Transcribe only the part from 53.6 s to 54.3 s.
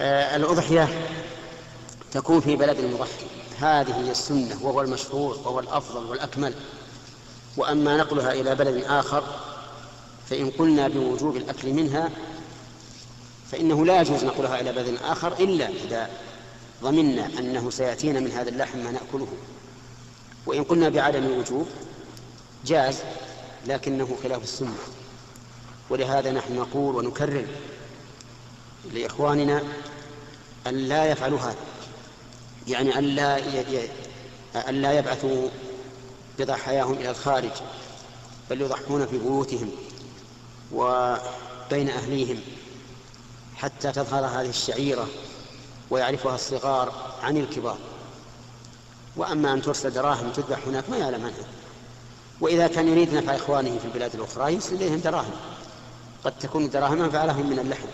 في البلاد